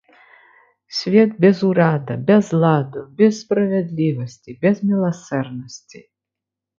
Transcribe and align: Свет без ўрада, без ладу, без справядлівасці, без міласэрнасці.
Свет 0.99 1.31
без 1.43 1.57
ўрада, 1.67 2.15
без 2.29 2.45
ладу, 2.63 3.03
без 3.19 3.33
справядлівасці, 3.43 4.57
без 4.65 4.81
міласэрнасці. 4.89 5.99